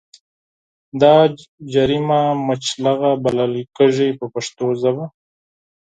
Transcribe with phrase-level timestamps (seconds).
[1.01, 1.15] دا
[1.73, 5.05] جریمه مچلغه بلل کېږي په پښتو ژبه.